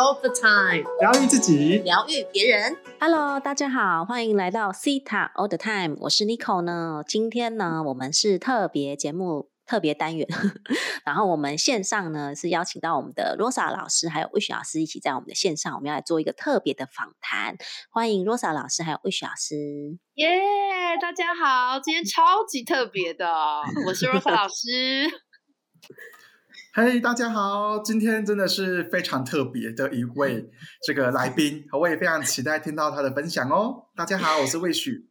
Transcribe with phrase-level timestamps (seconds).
[0.00, 2.74] all the time，疗愈自己，疗愈别人。
[2.98, 7.04] Hello，大家好，欢迎来到 Cita All the Time，我是 Nico 呢。
[7.06, 9.50] 今天呢，我们是特别节目。
[9.66, 10.26] 特别单元，
[11.06, 17.56] 然后我们线上呢是邀请到我们的 Rosa 老师还有 Wish 老师一起在我们的线上，我们要来做一个特别的访谈。
[17.88, 19.96] 欢迎 Rosa 老师还有 Wish 老师。
[20.14, 20.40] 耶
[21.00, 23.32] 大家好，今天超级特别的，
[23.86, 25.08] 我是 Rosa 老师。
[26.72, 30.48] 嘿大家好，今天真的是非常特别的一位
[30.86, 33.86] 这个来宾，我也非常期待听到他的分享哦。
[33.96, 35.02] 大家好，我是 Wish。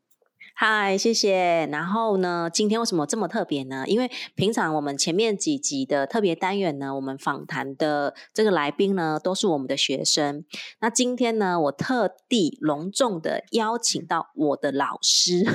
[0.56, 1.68] 嗨，谢谢。
[1.70, 3.84] 然后呢，今天为什么这么特别呢？
[3.88, 10.46] 因为平常我们前面几集的特别单元呢，我们访谈的这个来宾呢，都是我们的学生。
[10.80, 15.46] 那今天呢，我特地隆重的邀请到我的老师，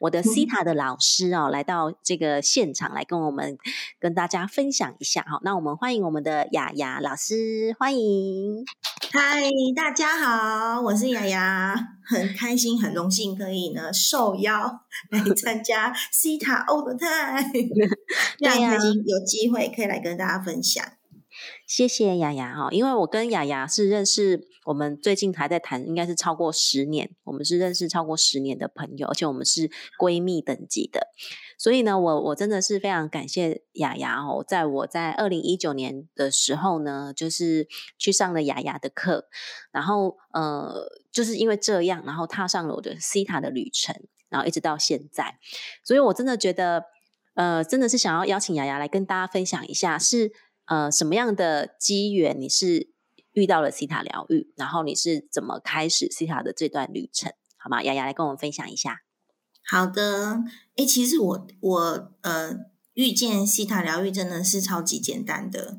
[0.00, 3.58] 我的 CTA 的老师哦，来到这个现场来跟我们
[3.98, 5.40] 跟大家分享一下哈。
[5.42, 8.64] 那我们欢迎我们的雅雅老师，欢迎。
[9.12, 9.42] 嗨，
[9.76, 17.52] 大家好，我是雅雅，很开心，很荣幸可以呢受邀 来参加 Cita All the Time，
[18.38, 20.84] 非常开心有机会可以来跟大家分享。
[21.66, 31.08] 谢谢雅雅哈，因为我跟雅雅是认识，我们最近还在谈，应该是超过十年，我们是认识超过十年的朋友，而且我们是闺蜜等级的，
[31.58, 37.66] 所以呢，我我真的是非常感谢雅雅哦，在我在二零一九年的时候呢，就是
[37.98, 39.26] 去上了雅雅的课，
[39.72, 43.94] 然后呃，就是因为这样，然后踏上了我的 CTA 的旅程，
[44.28, 45.38] 然后一直到现在，
[45.82, 46.84] 所以我真的觉得，
[47.34, 50.32] 呃，真的是想要邀请雅雅来跟大家分享一下是。
[50.66, 52.90] 呃，什么样的机缘你是
[53.32, 57.32] 遇到了西塔疗愈，然后你是怎么开始西塔的这段旅程？
[57.56, 57.82] 好吗？
[57.82, 59.02] 雅雅来跟我们分享一下。
[59.66, 60.42] 好的，
[60.76, 62.56] 诶，其实我我呃
[62.92, 65.78] 遇见西塔疗愈真的是超级简单的，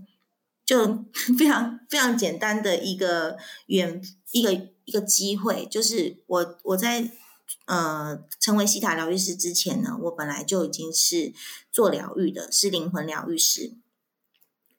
[0.65, 1.05] 就
[1.37, 4.51] 非常非常简单的一个缘一个
[4.85, 7.11] 一个机会，就是我我在
[7.67, 11.31] 呃成为西塔疗愈师之前呢，我本来就已经是
[11.71, 13.77] 做疗愈的，是灵魂疗愈师。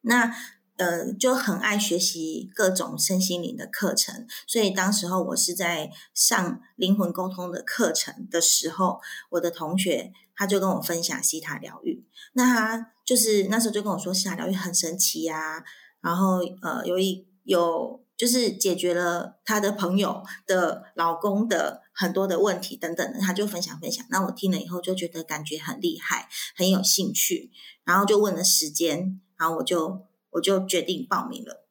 [0.06, 0.34] 那
[0.78, 9.00] 呃，就很爱学习各种身心灵的课程，所以当时候我是在上灵魂沟通的课程的时候，
[9.30, 12.04] 我的同学他就跟我分享西塔疗愈。
[12.34, 15.64] 那他就是那时候就跟我说，西塔疗愈很神奇呀、啊，
[16.02, 24.04] 然后呃，有一有就是解决了他的朋友的老公的很多的问题等等的，他就分享分享。
[24.10, 27.50] 那我听了以后就觉得感觉很厉害，很有兴趣，
[27.84, 29.22] 然后就问了时间。
[29.38, 31.66] 然后我就我就决定报名了，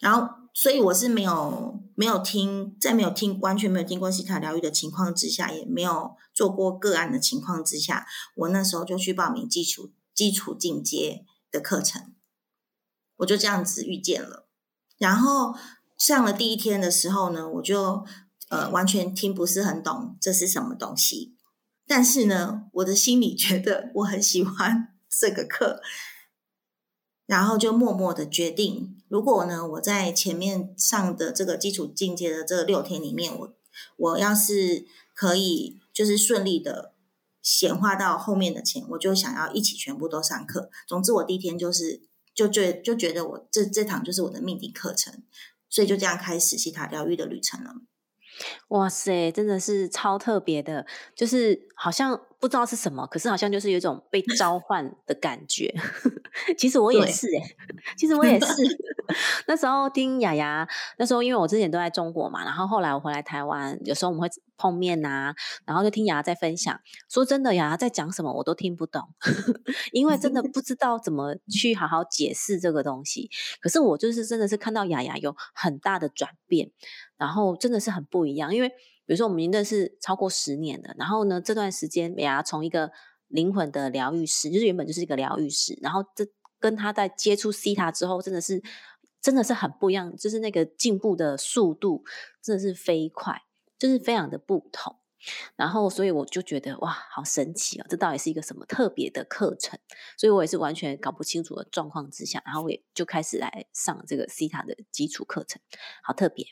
[0.00, 12.12] 然后所以我是没有没有听，在没有听完全没有听过西塔疗愈的情况之下，也没有做过个案的情况之下，我那时候就去报名基础基础进阶的课程，
[13.18, 14.46] 我就这样子遇见了。
[14.98, 15.54] 然后
[15.96, 18.04] 上了第一天的时候呢，我就
[18.48, 21.36] 呃完全听不是很懂这是什么东西，
[21.86, 25.80] 但是呢，我的心里觉得我很喜欢这个课。
[27.28, 33.54] 然后就默默的决定，如果呢，我在前面上的这个基础进阶的这六天里面，我
[33.98, 36.94] 我要是可以就是顺利的
[37.42, 40.70] 显化到后面的钱，我就想要一起全部都上课。
[40.86, 42.00] 总之，我第一天就是
[42.34, 45.22] 就觉就觉得我这这堂就是我的命定课程，
[45.68, 47.74] 所以就这样开始西塔疗愈的旅程了。
[48.68, 55.74] 哇塞，真的是超特别的，就是好像不知道是什么，可是好像就是有一种被 召唤的感觉。
[56.56, 57.56] 其实我也是哎、欸，
[57.96, 58.46] 其实我也是。
[59.48, 60.68] 那时候听雅雅，
[60.98, 64.28] 那时候因为我之前都在中国嘛，然后后来我回来台湾，有时候我们会
[64.58, 65.34] 碰面呐、啊，
[65.64, 66.78] 然后就听雅雅在分享。
[67.08, 69.02] 说真的，雅雅在讲什么我都听不懂，
[69.92, 73.30] 因为真的不知道怎么去好好解释这个东西。
[73.62, 76.70] 可是我就是真的是看到雅雅有很大的转变，
[77.16, 78.54] 然后真的是很不一样。
[78.54, 78.70] 因为
[79.08, 82.92] 比如说我们已经认识超过十年了，然后呢这段时间美牙从一个
[83.28, 86.26] 灵魂的疗愈师，就是原本就是一个疗愈师，然后这
[86.60, 88.62] 跟他在接触 C 塔之后，真的是
[89.22, 92.04] 真的是很不一样，就是那个进步的速度
[92.42, 93.40] 真的是飞快，
[93.78, 94.96] 就是非常的不同。
[95.56, 97.86] 然后，所以我就觉得哇，好神奇哦！
[97.88, 99.78] 这到底是一个什么特别的课程？
[100.16, 105.60] 所以我也是完全搞不清楚的状况之下，然后我也就开始来上这个 C 塔的基础课程，
[106.02, 106.46] 好特别。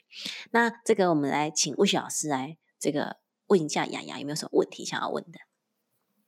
[0.51, 5.39] 那这个我们来请魏雪老师来这个问一下雅雅有没有什么问题想要问的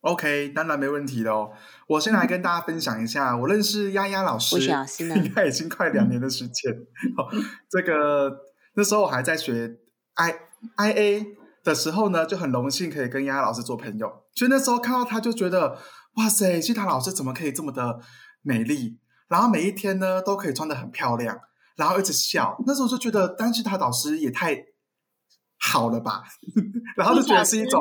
[0.01, 1.53] ？OK，当然没问题的哦。
[1.89, 6.73] 我先来跟大家分享一下，我认识丫丫老师，魏雪老师呢， 应该已经快两年的时间。
[7.19, 7.27] 哦，
[7.69, 8.31] 这个
[8.75, 9.79] 那时候我还在学
[10.15, 10.35] I
[10.77, 11.27] I A
[11.69, 14.11] 的时候呢，就很荣幸可以跟丫丫老师做朋友。
[14.35, 15.79] 所以那时候看到她就觉得，
[16.17, 18.01] 哇塞，西塔老师怎么可以这么的
[18.43, 18.99] 美丽？
[19.29, 21.39] 然后每一天呢都可以穿的很漂亮，
[21.77, 22.57] 然后一直笑。
[22.67, 24.57] 那时候就觉得丹西塔导师也太
[25.61, 26.23] 好了吧，
[26.97, 27.81] 然后就觉得是一种。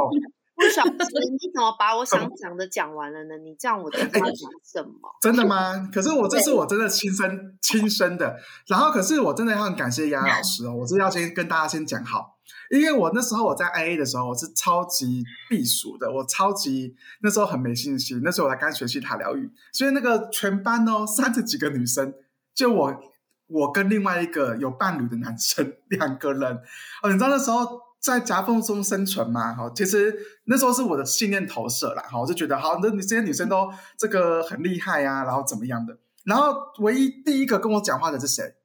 [0.59, 3.37] 不小心，你怎么把我想讲的讲完了呢？
[3.43, 4.33] 你这样我都不知道讲
[4.65, 4.91] 什么。
[5.21, 5.87] 真的吗？
[5.93, 7.29] 可是我这是我真的亲身
[7.61, 8.35] 亲身的。
[8.67, 12.36] 然后，可是我真的要很感谢丫丫老师哦，我是要先跟大家先讲好，
[12.71, 18.21] 因为我那时候我在 IA 的时候，我是超级避暑的，我超级那时候很没信心。
[18.23, 22.13] 那时候我才刚学习塔疗愈，所以那个全班哦，三十几个女生，
[22.53, 22.99] 就我
[23.47, 26.61] 我跟另外一个有伴侣的男生 两个人
[27.03, 27.88] 哦，你知道那时候。
[27.99, 29.53] 在夹缝中生存嘛？
[29.55, 30.15] 哈，其实
[30.45, 32.03] 那时候是我的信念投射啦。
[32.03, 35.97] 哈，我就觉得，好，那你这些女生都这个很厉害呀，然后怎么样的？
[36.23, 38.55] 然后唯一第一个跟我讲话的是谁？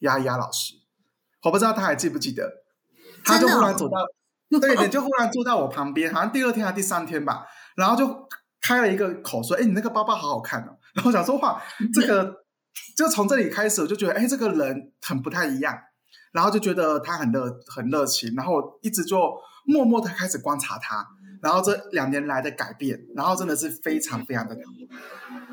[0.00, 0.74] 丫丫老师，
[1.42, 2.61] 我不知道他还记不记得？
[3.24, 4.06] 他就忽然走到，
[4.60, 7.46] 对对，就忽然坐在我旁边，好像第二天还是第三天吧，
[7.76, 8.28] 然后就
[8.60, 10.78] 开了一个口说：“哎，你那个包包好好看哦。
[10.94, 12.44] ”然后想说话，这个
[12.96, 15.78] 就从这里开始，我就觉得，哎，这个人很不太一样。
[16.32, 19.18] 然后就觉得他很热很热情，然后一直就
[19.66, 21.06] 默默的开始观察他，
[21.42, 24.56] 然后这两年来的改变，然后真的是非常非常的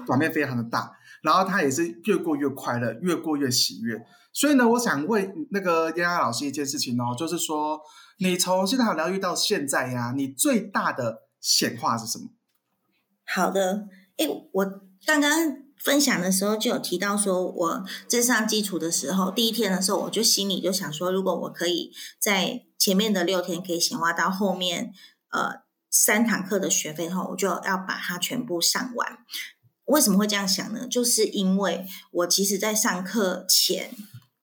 [0.06, 0.90] 转变非常的大，
[1.22, 4.00] 然后他也是越过越快乐，越过越喜悦。
[4.34, 7.80] 所以呢，我想问那个丫丫老师一件事情哦，就是说
[8.20, 12.30] 你从西塔疗愈到现在呀，你最大的显化是什么？
[13.26, 13.88] 好的，
[14.18, 14.66] 哎，我
[15.06, 15.70] 刚刚。
[15.82, 24.92] 分享的时候就有提到说，我在上基础的时候，第一天的时候，我就心里就想说，如果我可以在前面的六天可以显化到后面，
[25.32, 29.20] 呃，三堂课的学费的话，我就要把它全部上完。
[29.90, 30.88] 为什么会这样想呢？
[30.88, 33.92] 就是因为我其实，在上课前，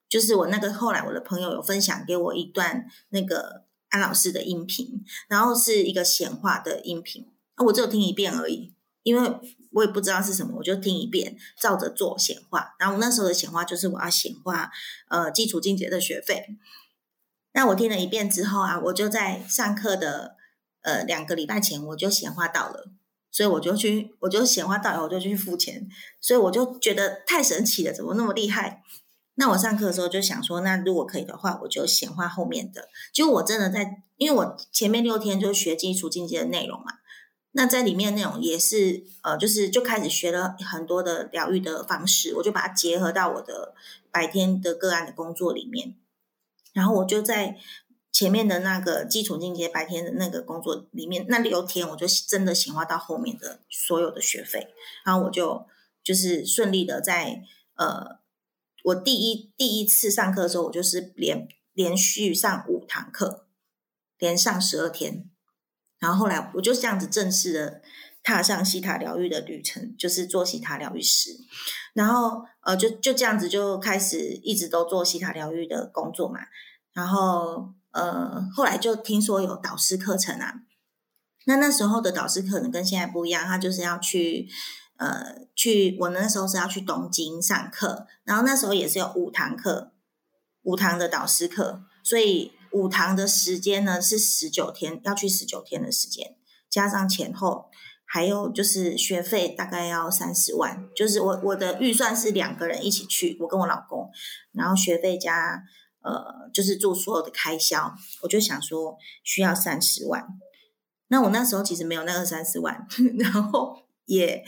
[0.09, 9.41] 就是我那个后来我的朋友有分享给我一段那个安老师的音频，然后是一个显化的音频，啊我只有听一遍而已，因为。
[9.73, 12.75] 我也不知道是什么，我就听一遍，照着做显化。
[12.79, 14.71] 然后我那时候的显化就是我要显化
[15.09, 16.57] 呃基础进阶的学费。
[17.53, 20.37] 那我听了一遍之后啊，我就在上课的
[20.81, 22.89] 呃两个礼拜前我就显化到了，
[23.37, 25.87] 所以我就去我就显化到了，我就去付钱。
[26.23, 28.83] 所以我就觉得太神奇了，怎么那么厉害？
[29.35, 32.89] 那我上课的时候就想说，那如果可以的话，我就显化后面的。
[33.13, 36.87] 就我真的在，因为我前面六天就学基础进阶的内容嘛。
[37.53, 43.75] 那在里面内容也是，呃，就是就开始学了很多的疗愈的方式，我就把它结合到我的
[44.11, 45.95] 白天的个案的工作里面，
[46.73, 47.59] 然后我就在
[48.17, 54.69] 前面的那个基础进阶白天的那个工作里面，那六天我就真的显化到后面的所有的学费，
[55.05, 55.67] 然后我就
[56.03, 57.43] 就是顺利的在
[57.75, 58.21] 呃，
[58.85, 63.49] 我第一第一次上课的时候，我就是连连续上五堂课，
[64.17, 65.29] 连上十二天。
[65.99, 67.83] 然后后来我就这样子正式的
[68.23, 71.33] 踏上西塔疗愈的旅程，就是做西塔疗愈师。
[71.93, 76.41] 然后呃，就就这样子就开始一直都做西塔疗愈的工作嘛。
[76.95, 80.55] 然后呃，后来就听说有导师课程啊。
[81.47, 84.49] 那那时候的导师可能跟现在不一样，他就是要去
[84.99, 89.93] 呃去，我那时候是要去东京上课，然后那时候也是有五堂课，
[90.63, 92.53] 五堂的导师课，所以。
[92.73, 96.37] 五堂的时间呢是十九天，要去十九天的时间，
[96.69, 97.71] 加上前后，
[98.05, 100.87] 还有就是学费大概要三十万。
[100.95, 104.11] 就是我我的预算是两个人一起去，我跟我老公，
[104.53, 105.63] 然后学费加
[106.07, 110.27] 呃就是做所有的开销，我就想说需要三十万。
[111.09, 112.87] 那我那时候其实没有那个三十万，
[113.19, 114.45] 然后也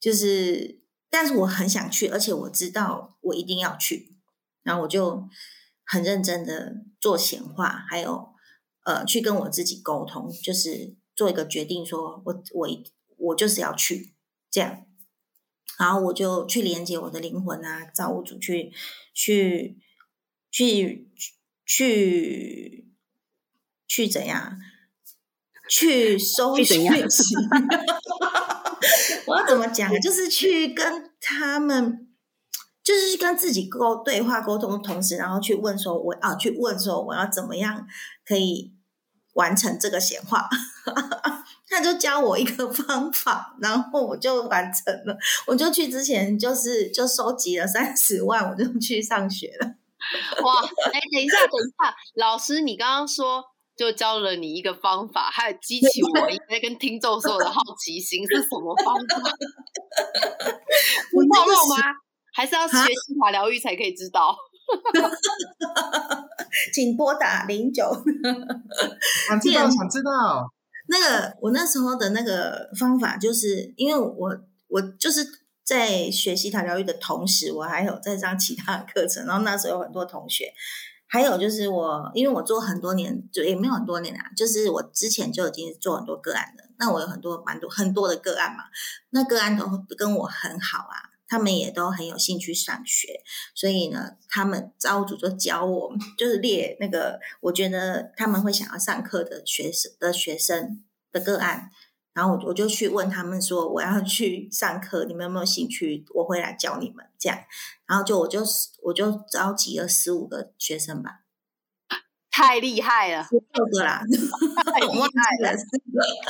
[0.00, 0.80] 就是，
[1.10, 4.16] 但是我很想去，而且我知道我一定要去，
[4.62, 5.28] 然后我就。
[5.84, 8.28] 很认真的做显化，还有
[8.84, 12.68] 呃，去跟我自己沟通，就是做一个决定，说我我
[13.18, 14.14] 我就是要去
[14.50, 14.86] 这样，
[15.78, 18.72] 然后我就去连接我的灵魂啊，造物主去
[19.12, 19.76] 去
[20.52, 21.10] 去
[21.66, 22.86] 去
[23.88, 24.56] 去怎样
[25.68, 26.66] 去收讯
[27.10, 27.34] 息？
[29.26, 29.90] 我要怎么讲？
[30.00, 32.06] 就是去跟他们。
[32.84, 37.86] 就是跟自己沟对话沟通的同时，然后去问说：“我啊，去问说我要怎么样
[38.26, 38.72] 可以
[39.34, 40.48] 完成这个显化？”
[41.70, 45.16] 他就教我一个方法，然后我就完成了。
[45.46, 49.76] 我就去之前就是就收集了三十万，我就去上学了。
[50.42, 50.60] 哇！
[50.92, 53.42] 哎，等一下，等一下，老师，你刚刚说
[53.76, 59.30] 就教了你一个方法，还有激起我应该跟听众所有的好奇心，是什么方法？
[61.10, 61.76] 不暴露吗？
[62.34, 64.34] 还是要学习法疗愈才可以知道，
[66.72, 67.84] 请拨打零九。
[69.28, 70.50] 想知道， 想知道。
[70.88, 74.30] 那个我那时候的那个方法，就是因为我
[74.68, 75.22] 我就是
[75.64, 79.26] 在学习塔疗愈的同时，我还有在上其他的课程。
[79.26, 80.52] 然后那时候有很多同学，
[81.06, 86.64] 还有就是我，因为我做很多年，就也没有很多年啊，就是我之前就已经做很多个案了。
[86.78, 88.64] 那我有很多蛮多很多的个案嘛，
[89.10, 89.66] 那个案都
[89.96, 91.10] 跟我很好啊。
[91.28, 93.22] 他们也都很有兴趣上学，
[93.54, 101.70] 所以呢，他们造物主就教我，就是列那个我觉得他们会想要上课的学生的学生的个案，
[102.14, 106.04] 然后我我就去问他们说我要去上课，你们有没有兴趣？
[106.14, 107.38] 我会来教你们这样，
[107.86, 108.42] 然后就我就
[108.82, 111.22] 我就召集了十五个学生吧，
[112.30, 114.02] 太厉害了，十六个啦，
[114.88, 115.52] 我忘记了，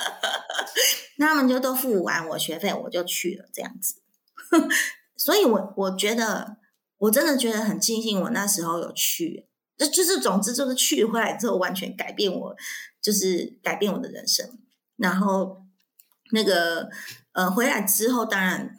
[1.19, 4.03] 那他们就都付完我学费，我就去了这样子。
[5.17, 6.57] 所以，我我觉得，
[6.99, 9.47] 我真的觉得很庆幸，我那时候有去，
[9.79, 12.57] 就就是总之就是去回来之后，完全改变我，
[13.01, 14.59] 就是改变我的人生。
[14.97, 15.65] 然后
[16.33, 16.91] 那个
[17.33, 18.77] 呃，回来之后，当然，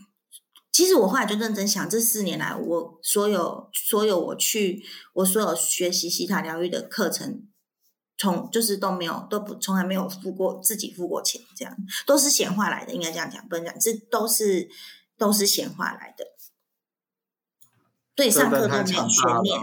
[0.72, 4.84] 其实我后来就认真想，这四年来，我所有所有我去
[5.14, 7.48] 我所有学习西塔疗愈的课程，
[8.18, 14.70] 从就是都没有都不从来没有付过自己付过钱，这样都是显化来的，应该这样讲，不能讲这都是。
[15.16, 16.26] 都是显化来的，
[18.16, 19.04] 对，上课都没有全
[19.42, 19.62] 面。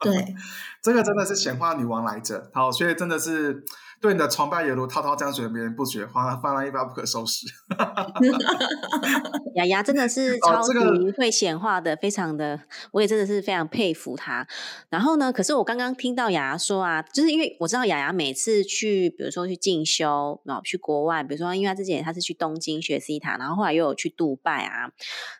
[0.00, 0.34] 对，
[0.82, 3.64] 这个真的是显化女王来着，好，所以真的是。
[4.00, 7.46] 对你的崇拜也如滔滔江水，别人不绝，哗泛滥一发不可收拾。
[9.56, 10.72] 雅雅真的是超级
[11.18, 14.46] 会显化的，非常的，我也真的是非常佩服她。
[14.88, 24.90] 然后呢，可是我刚刚听到雅雅说啊，就是因为我知道雅雅每次去，比如说去进修，然后去国外，比如说因为她之前她是去东京学西塔，然后后来又有去杜拜啊，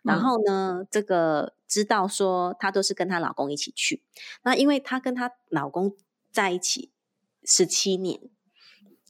[0.03, 4.03] 然后呢，这个知道说她都是跟她老公一起去，
[4.43, 5.95] 那因为她跟她老公
[6.31, 6.91] 在一起
[7.43, 8.21] 十七年。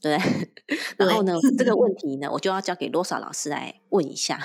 [0.01, 0.17] 对，
[0.97, 4.39] 然后呢，这个问题呢，我就要交给罗莎老师来问一下。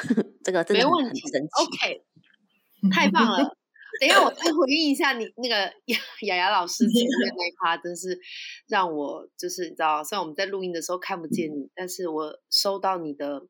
[0.45, 1.65] 这个真的很神奇。
[1.65, 2.05] OK，
[2.93, 3.57] 太棒了！
[3.99, 8.21] 等一下，我再回应一下你那个雅雅雅老师前面那一趴，真是
[8.69, 13.47] 让我就是你知道，虽然我们在录音的时候看不见你，但是我收到你的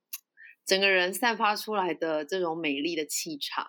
[0.64, 3.66] 整个人散发出来的这种美丽的气场，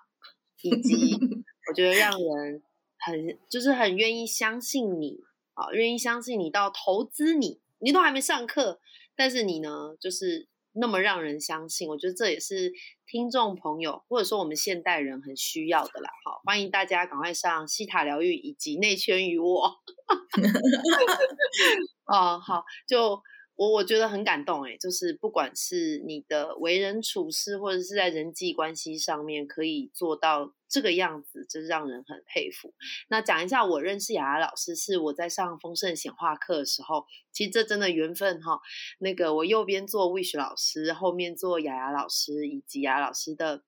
[0.61, 1.15] 以及
[1.67, 2.61] 我觉得让人
[2.99, 5.21] 很就是很愿意相信你
[5.55, 7.59] 啊，愿意相信你到投资你。
[7.79, 8.79] 你都还没上课，
[9.15, 9.69] 但是你呢，
[9.99, 11.87] 就是那么让人相信。
[11.87, 12.71] 我觉得这也是
[13.05, 16.09] 听众朋友或者说我们现代人很需要的啦。
[16.25, 19.71] 好，欢迎大家赶快上西塔疗愈以及内圈与我。
[22.05, 23.21] 哦，好，就。
[23.57, 32.75] 我我觉得很感动哎，就是不管是你的为人处事，或者是在人际关系上面可以做到这个样子，真是让人很佩服。
[33.09, 38.59] 那讲一下，我认识雅雅老师是我在上丰盛显化课的时候，其实这真的缘分哈。
[38.99, 43.63] 那个我右边做 Wish 老师，后面做雅雅老师以及雅老师的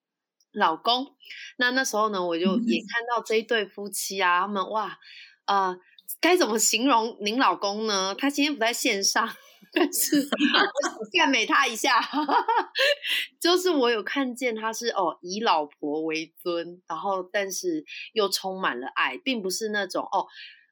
[0.51, 1.15] 老公。
[1.57, 4.99] 那那时候呢，我就也看到这一对夫妻啊，他们哇
[5.45, 5.77] 啊，
[6.21, 8.13] 该怎么形容您老公呢？
[8.13, 9.27] 他今天不在线上。
[9.71, 10.27] 但是
[11.13, 11.99] 赞美他一下，
[13.39, 17.83] 就是我有看见他是哦以老婆为尊，然后但是
[18.13, 20.27] 又充满了爱，并不是那种哦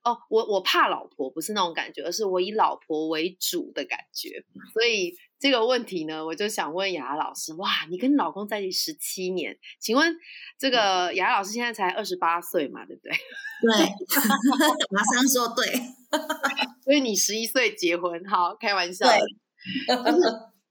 [0.08, 4.44] 哦我我怕老婆不是那种感觉，而是我以老婆为主的感觉。
[4.74, 10.16] 所以这个问题呢，我就想问雅老师，哇，你跟老公在一起十七年，请问
[10.58, 13.12] 这个雅老师现在才二十八岁嘛，对不对？
[13.78, 13.86] 对，
[14.92, 15.66] 马上说对。
[16.84, 19.06] 所以你十一岁结婚，好开玩笑。
[19.88, 20.22] 就是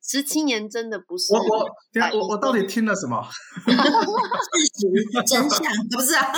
[0.03, 3.21] 十七年真的不是我我我我到底听了什么？
[3.67, 6.33] 事实真相不是啊？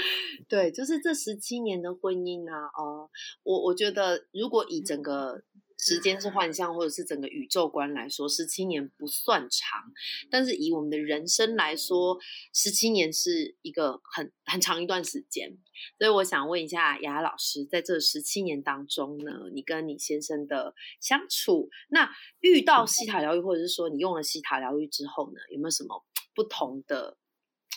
[0.48, 3.10] 对，就是这十七年的婚姻啊，哦，
[3.42, 5.42] 我我觉得如果以整个。
[5.78, 9.82] 时间是幻象，或者是整个宇宙观来说，十七年不算长，
[10.30, 12.16] 但是以我们的人生来说，
[12.54, 15.58] 十七年是一个很很长一段时间。
[15.98, 22.08] 所以我想问一下雅老师，在这十七年当中呢，你跟你先生的相处，那
[22.38, 27.16] 遇到西塔疗愈，或者是说你用了西塔疗愈之后呢，有没有什么不同的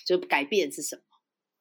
[0.06, 1.02] 就改变是什么？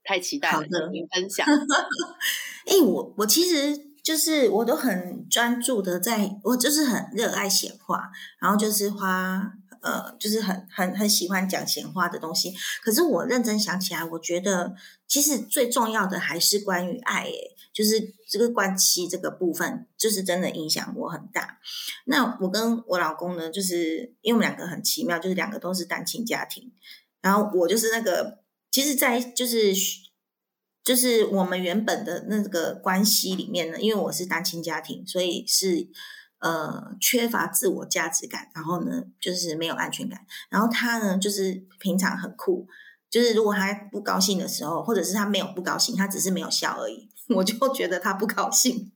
[0.04, 1.46] 太期待了，您分享。
[2.66, 3.92] 哎，我我其实。
[4.04, 12.52] 就是我都很专注的，在我就是很热爱显化，然后就是花呃，就是很很很喜欢讲闲话的东西。
[12.82, 14.74] 可是我认真想起来，我觉得
[15.08, 21.58] 其实最重要的还是关于爱，诶，就是这个关系这个部分，就是真的影响我很大。
[22.04, 26.70] 那我跟我老公呢，就是因为我们两个很奇妙，就是两个都是单亲家庭，
[27.22, 28.43] 然后我就是那个，
[28.74, 29.72] 其实，在就是。
[30.82, 35.88] 就是我们原本的那个关系里面呢，因为我是单亲家庭，所以是
[36.40, 42.68] 呃缺乏自我价值感，然后呢就是没有安全感，然后他呢就是平常很酷，
[43.08, 48.92] 就是如果他不高兴的时候，或者是他没有不高兴，他只是没有笑而已， 我就觉得他不高兴。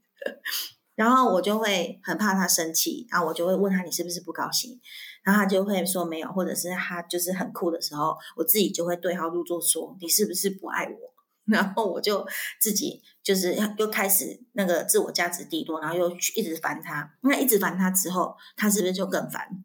[0.98, 4.80] 然后我就会很怕他生气，然后我就会问他你是不是不高兴，
[5.22, 11.14] 然后他就会说没有，或者是他就是很酷的时候，我自己就会对号入座说你是不是不爱我？
[11.46, 12.26] 然后我就
[12.60, 19.64] 自己就是又开始那个自我价值低落，然后又一直烦他，那一直烦他之后，他是不是就更烦？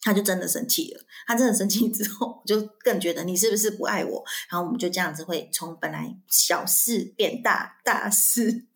[0.00, 1.00] 他就真的生气了。
[1.26, 4.24] 他真的生气之后，我就更觉得你是不是不爱我？
[4.50, 8.66] 然后我们就这样子会从本来小事变大，大事。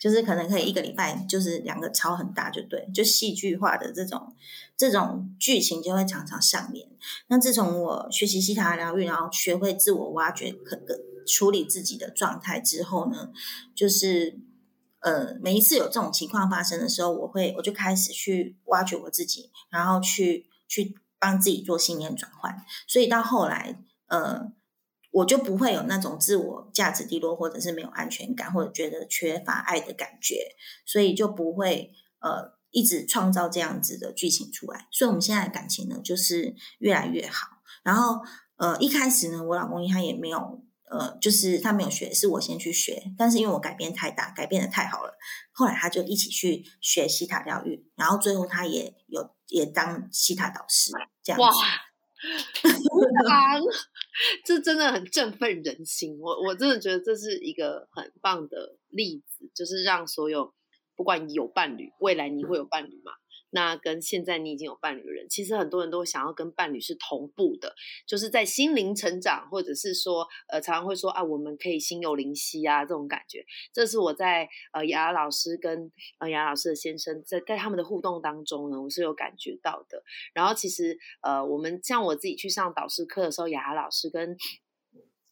[0.00, 4.34] 就是可能可以一个礼拜，就是两个超很大，就对，就戏剧化的这种
[4.76, 6.88] 这种剧情就会常常上演。
[7.28, 10.80] 那自从我学习西塔疗愈，然后学会自我挖掘、可
[11.26, 13.30] 处理自己的状态之后呢，
[13.74, 14.38] 就是
[15.00, 22.64] 呃，每一次有这种情况发生的时候，我会我就开始去挖掘我自己，然后去去帮自己做信念转换。
[22.86, 24.52] 所以到后来，呃。
[25.12, 34.88] 我就不会有那种自我价值低落，或者是没有安全感，或者觉得缺乏爱的感觉，所以就不会呃一直创造这样子的剧情出来。
[34.90, 37.46] 所以我们现在的感情呢，就是越来越好。
[37.84, 38.20] 然后
[38.56, 43.02] 呃一开始呢，我老公他也没有呃，就是他没有学，是我先去学。
[43.18, 45.14] 但是因为我改变太大，改变的太好了，
[45.52, 50.92] 后来他就一起去学西塔疗愈，然后最后他也有也当西塔导师
[51.22, 51.46] 这样子。
[54.44, 60.54] 这真的很振奋人心，我我真的觉得这是一个很棒的例子，就是让所有
[60.96, 63.12] 不管你有伴侣，未来你会有伴侣吗？
[63.54, 67.74] 那跟现在你已经有伴侣的人，其实很多人都想要跟伴侣是同步的，
[68.06, 73.44] 就是在心灵成长，或者是说，呃，常常会说啊，我们可以心有灵犀啊，这种感觉。
[73.70, 80.02] 这是我在呃雅雅老师跟呃雅雅老师的先生在在他们的互动当中呢，我是有感觉到的。
[80.32, 84.34] 然后其实呃，我们像我自己去上导师课的时候，雅雅老师跟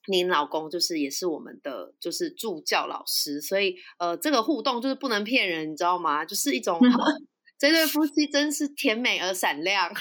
[0.08, 6.22] 您老公就是也是我们的就是助教老师，所以呃，这个互动就是不能骗人，你知道吗？
[6.22, 6.78] 就是一种。
[7.60, 9.92] 这对夫妻真是甜美而闪亮，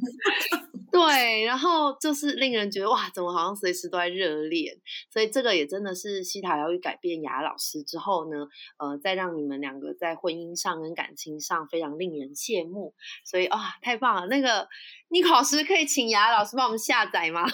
[0.92, 4.76] 对，然后就是令人觉得哇，怎么好像随时都在热恋？
[5.10, 8.46] 所以这个也真的是西塔疗愈改变雅老师之后呢，
[8.78, 12.92] 呃，再让你们两个在婚姻上跟感情上非常令人羡慕。
[13.24, 14.26] 所以啊，太棒了！
[14.26, 14.68] 那个
[15.08, 17.46] 你考试可以请雅老师帮我们下载吗？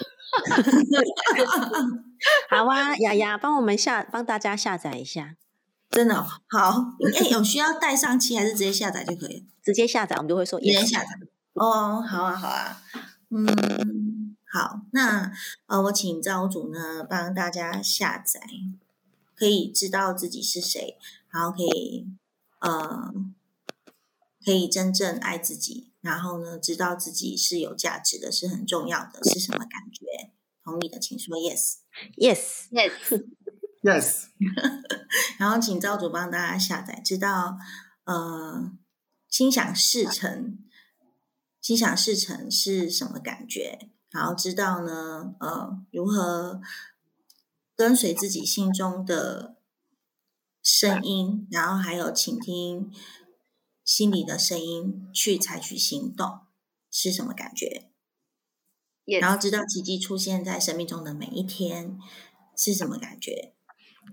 [2.49, 5.37] 好啊，雅雅帮我们下，帮大家下载一下。
[5.93, 6.15] 真的
[6.47, 9.45] 好， 哎，有需要带上期还是直接下载就可以？
[9.63, 11.07] 直接下载，我们就会说直接下载。
[11.53, 12.81] 哦，好啊，好啊，
[13.29, 15.31] 嗯，好，那
[15.67, 18.41] 呃，我请造物主呢帮大家下载，
[19.35, 20.97] 可以知道自己是谁，
[21.29, 22.07] 然后可以
[22.59, 23.13] 呃，
[24.43, 30.31] 可以真正爱自己，然后呢，知道自己是有价值的，是很重要的，是什么感觉？
[30.63, 32.69] 同意的请说 yes，yes，yes。
[32.71, 33.25] Yes，
[35.37, 37.57] 然后请赵主帮大家下载，知道
[38.05, 38.71] 呃，
[39.29, 40.57] 心想事成，
[41.61, 43.89] 心想事成是什么感觉？
[44.09, 46.61] 然后知道呢，呃，如何
[47.75, 49.57] 跟随自己心中的
[50.61, 52.91] 声音，然后还有倾听
[53.83, 56.41] 心里的声音，去采取行动
[56.89, 57.89] 是什么感觉？
[59.19, 61.99] 然后知道奇迹出现在生命中的每一天
[62.55, 63.53] 是什么感觉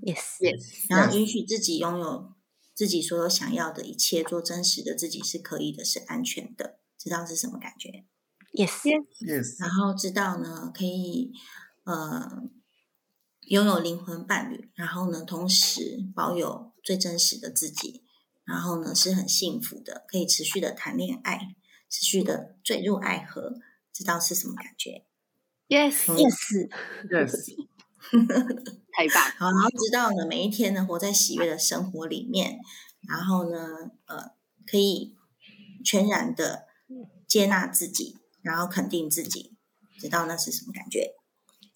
[0.03, 2.33] ？Yes，Yes，然后允许自己拥有
[2.75, 6.79] 自己所有想要的一切，做真实的自己是可以的，是安全的。
[6.99, 8.05] 知道是什么感觉
[8.53, 11.33] ？Yes，Yes，然后知道呢，可以
[11.85, 12.43] 呃
[13.47, 18.05] 拥有灵魂伴侣，然后呢，同时保有最真实的自己，
[18.45, 21.57] 然后呢是很幸福的，可以持续的谈恋爱，
[21.89, 23.61] 持续的坠入爱河。
[23.93, 25.05] 知道是什么感觉
[25.69, 27.55] ？Yes，Yes，Yes。
[28.93, 29.23] 太棒！
[29.39, 32.59] 好，然后知道呢，每一天呢，活在喜悦的生活里面，
[33.09, 34.33] 然后呢，呃，
[34.67, 35.15] 可以
[35.85, 36.65] 全然的
[37.29, 39.55] 接纳自己，然后肯定自己，
[39.99, 41.13] 知道那是什么感觉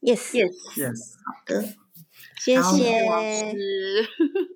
[0.00, 1.14] ？Yes，Yes，Yes。
[1.24, 1.62] 好的，
[2.40, 3.06] 谢谢，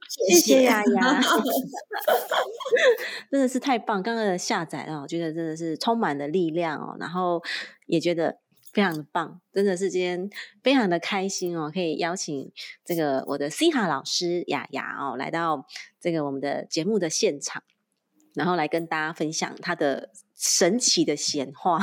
[0.09, 1.22] 谢谢雅雅，
[3.31, 4.02] 真的是太棒！
[4.02, 7.40] 刚刚的下载啊，我觉得真的是充满了力量哦，然后
[7.87, 8.40] 也觉得。
[8.72, 10.31] 非常的棒，真的是今天
[10.62, 12.52] 非常的开心哦，可以邀请
[12.85, 15.66] 这个我的 C 哈老师雅雅哦来到
[16.00, 17.62] 这个我们的节目的现场。
[18.35, 21.81] 然后来跟大家分享他的神奇的显化，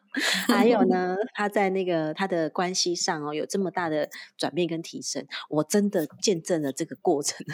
[0.48, 7.46] 还有呢， 他在那个他的关系上哦，有这么大的转变跟提升，我真的见证了这个过程。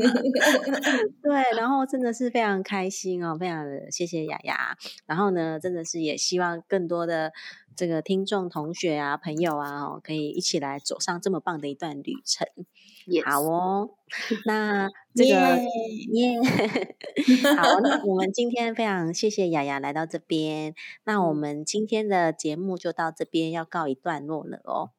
[1.22, 4.76] 对，然后真的是非常开心哦，非常的谢谢雅雅。
[5.06, 7.32] 然后呢，真的是也希望更多的
[7.76, 12.46] 这个听众、同学啊、朋友啊，哦，可以一起来走上这么棒的一段旅程。
[13.24, 13.90] 好哦，
[14.46, 15.30] 那 这个
[16.12, 16.38] 耶，
[17.56, 24.90] 好，那我们今天非常谢谢雅雅来到这边，那我们今天的节目就到这边要告一段落了哦，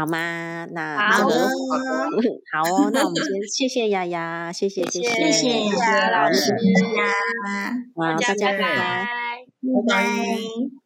[0.00, 0.66] 好吗？
[0.72, 1.30] 那好哦
[2.52, 5.74] 好哦，那我们先谢谢丫丫，谢谢谢谢谢谢
[6.10, 6.52] 老师
[6.96, 7.12] 呀，
[7.94, 9.08] 好，大家拜拜。
[9.62, 10.79] 拜拜。